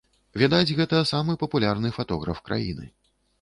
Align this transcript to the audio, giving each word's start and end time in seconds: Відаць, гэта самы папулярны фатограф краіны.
Відаць, 0.41 0.75
гэта 0.79 1.01
самы 1.11 1.35
папулярны 1.43 1.93
фатограф 1.99 2.43
краіны. 2.49 2.89